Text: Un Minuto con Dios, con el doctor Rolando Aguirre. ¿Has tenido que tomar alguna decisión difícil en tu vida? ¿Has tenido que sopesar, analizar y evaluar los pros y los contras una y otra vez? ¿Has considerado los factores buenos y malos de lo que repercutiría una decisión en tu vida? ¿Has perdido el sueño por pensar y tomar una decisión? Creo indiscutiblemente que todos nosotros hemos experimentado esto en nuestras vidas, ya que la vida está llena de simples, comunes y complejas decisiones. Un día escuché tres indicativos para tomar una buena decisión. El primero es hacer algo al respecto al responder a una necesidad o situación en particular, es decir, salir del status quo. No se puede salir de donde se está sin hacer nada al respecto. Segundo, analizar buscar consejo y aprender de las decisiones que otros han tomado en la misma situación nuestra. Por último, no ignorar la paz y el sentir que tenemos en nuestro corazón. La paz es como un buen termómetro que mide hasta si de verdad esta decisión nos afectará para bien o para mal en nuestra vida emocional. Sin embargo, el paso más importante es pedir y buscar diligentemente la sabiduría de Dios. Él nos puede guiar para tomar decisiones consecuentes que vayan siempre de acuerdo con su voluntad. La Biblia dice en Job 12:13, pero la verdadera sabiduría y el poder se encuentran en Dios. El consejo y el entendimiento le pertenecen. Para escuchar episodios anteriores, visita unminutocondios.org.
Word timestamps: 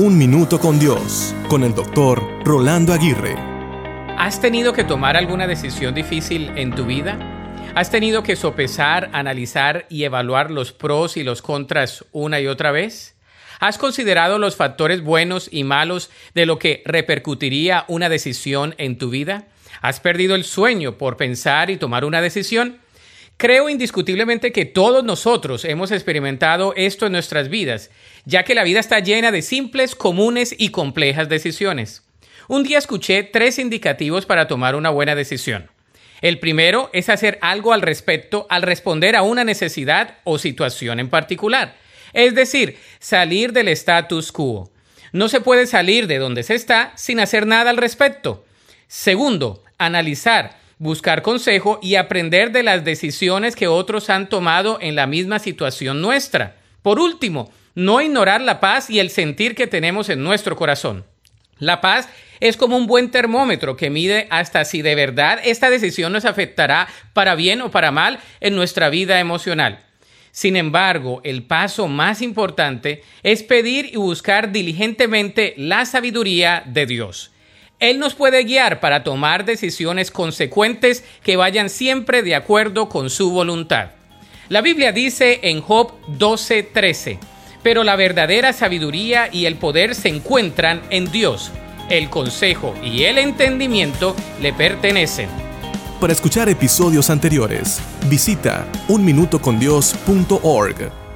Un 0.00 0.16
Minuto 0.16 0.60
con 0.60 0.78
Dios, 0.78 1.34
con 1.48 1.64
el 1.64 1.74
doctor 1.74 2.22
Rolando 2.44 2.92
Aguirre. 2.92 3.34
¿Has 4.16 4.40
tenido 4.40 4.72
que 4.72 4.84
tomar 4.84 5.16
alguna 5.16 5.48
decisión 5.48 5.92
difícil 5.92 6.52
en 6.54 6.72
tu 6.72 6.86
vida? 6.86 7.18
¿Has 7.74 7.90
tenido 7.90 8.22
que 8.22 8.36
sopesar, 8.36 9.10
analizar 9.12 9.86
y 9.90 10.04
evaluar 10.04 10.52
los 10.52 10.70
pros 10.70 11.16
y 11.16 11.24
los 11.24 11.42
contras 11.42 12.04
una 12.12 12.38
y 12.38 12.46
otra 12.46 12.70
vez? 12.70 13.16
¿Has 13.58 13.76
considerado 13.76 14.38
los 14.38 14.54
factores 14.54 15.02
buenos 15.02 15.48
y 15.50 15.64
malos 15.64 16.10
de 16.32 16.46
lo 16.46 16.60
que 16.60 16.80
repercutiría 16.84 17.84
una 17.88 18.08
decisión 18.08 18.76
en 18.78 18.98
tu 18.98 19.10
vida? 19.10 19.48
¿Has 19.82 19.98
perdido 19.98 20.36
el 20.36 20.44
sueño 20.44 20.96
por 20.96 21.16
pensar 21.16 21.70
y 21.70 21.76
tomar 21.76 22.04
una 22.04 22.20
decisión? 22.20 22.78
Creo 23.38 23.68
indiscutiblemente 23.68 24.50
que 24.50 24.64
todos 24.64 25.04
nosotros 25.04 25.64
hemos 25.64 25.92
experimentado 25.92 26.74
esto 26.76 27.06
en 27.06 27.12
nuestras 27.12 27.48
vidas, 27.48 27.88
ya 28.24 28.42
que 28.42 28.56
la 28.56 28.64
vida 28.64 28.80
está 28.80 28.98
llena 28.98 29.30
de 29.30 29.42
simples, 29.42 29.94
comunes 29.94 30.56
y 30.58 30.70
complejas 30.70 31.28
decisiones. 31.28 32.02
Un 32.48 32.64
día 32.64 32.78
escuché 32.78 33.22
tres 33.22 33.60
indicativos 33.60 34.26
para 34.26 34.48
tomar 34.48 34.74
una 34.74 34.90
buena 34.90 35.14
decisión. 35.14 35.70
El 36.20 36.40
primero 36.40 36.90
es 36.92 37.08
hacer 37.08 37.38
algo 37.40 37.72
al 37.72 37.80
respecto 37.82 38.48
al 38.50 38.62
responder 38.62 39.14
a 39.14 39.22
una 39.22 39.44
necesidad 39.44 40.18
o 40.24 40.36
situación 40.38 40.98
en 40.98 41.08
particular, 41.08 41.76
es 42.14 42.34
decir, 42.34 42.76
salir 42.98 43.52
del 43.52 43.68
status 43.68 44.32
quo. 44.32 44.72
No 45.12 45.28
se 45.28 45.40
puede 45.40 45.68
salir 45.68 46.08
de 46.08 46.18
donde 46.18 46.42
se 46.42 46.56
está 46.56 46.92
sin 46.96 47.20
hacer 47.20 47.46
nada 47.46 47.70
al 47.70 47.76
respecto. 47.76 48.44
Segundo, 48.88 49.62
analizar 49.78 50.58
buscar 50.78 51.22
consejo 51.22 51.78
y 51.82 51.96
aprender 51.96 52.52
de 52.52 52.62
las 52.62 52.84
decisiones 52.84 53.56
que 53.56 53.68
otros 53.68 54.10
han 54.10 54.28
tomado 54.28 54.78
en 54.80 54.94
la 54.94 55.06
misma 55.06 55.38
situación 55.38 56.00
nuestra. 56.00 56.56
Por 56.82 57.00
último, 57.00 57.50
no 57.74 58.00
ignorar 58.00 58.40
la 58.40 58.60
paz 58.60 58.90
y 58.90 58.98
el 58.98 59.10
sentir 59.10 59.54
que 59.54 59.66
tenemos 59.66 60.08
en 60.08 60.22
nuestro 60.22 60.56
corazón. 60.56 61.04
La 61.58 61.80
paz 61.80 62.08
es 62.40 62.56
como 62.56 62.76
un 62.76 62.86
buen 62.86 63.10
termómetro 63.10 63.76
que 63.76 63.90
mide 63.90 64.28
hasta 64.30 64.64
si 64.64 64.82
de 64.82 64.94
verdad 64.94 65.40
esta 65.44 65.70
decisión 65.70 66.12
nos 66.12 66.24
afectará 66.24 66.88
para 67.12 67.34
bien 67.34 67.60
o 67.62 67.70
para 67.70 67.90
mal 67.90 68.20
en 68.40 68.54
nuestra 68.54 68.90
vida 68.90 69.18
emocional. 69.18 69.84
Sin 70.30 70.54
embargo, 70.54 71.20
el 71.24 71.42
paso 71.42 71.88
más 71.88 72.22
importante 72.22 73.02
es 73.24 73.42
pedir 73.42 73.86
y 73.86 73.96
buscar 73.96 74.52
diligentemente 74.52 75.54
la 75.56 75.84
sabiduría 75.84 76.62
de 76.64 76.86
Dios. 76.86 77.32
Él 77.80 77.98
nos 78.00 78.14
puede 78.14 78.42
guiar 78.42 78.80
para 78.80 79.04
tomar 79.04 79.44
decisiones 79.44 80.10
consecuentes 80.10 81.04
que 81.22 81.36
vayan 81.36 81.70
siempre 81.70 82.22
de 82.22 82.34
acuerdo 82.34 82.88
con 82.88 83.08
su 83.08 83.30
voluntad. 83.30 83.90
La 84.48 84.62
Biblia 84.62 84.90
dice 84.92 85.38
en 85.44 85.60
Job 85.60 85.92
12:13, 86.18 87.20
pero 87.62 87.84
la 87.84 87.94
verdadera 87.94 88.52
sabiduría 88.52 89.28
y 89.32 89.46
el 89.46 89.54
poder 89.56 89.94
se 89.94 90.08
encuentran 90.08 90.82
en 90.90 91.12
Dios. 91.12 91.52
El 91.88 92.10
consejo 92.10 92.74
y 92.82 93.04
el 93.04 93.18
entendimiento 93.18 94.16
le 94.42 94.52
pertenecen. 94.52 95.28
Para 96.00 96.12
escuchar 96.12 96.48
episodios 96.48 97.10
anteriores, 97.10 97.80
visita 98.08 98.66
unminutocondios.org. 98.88 101.07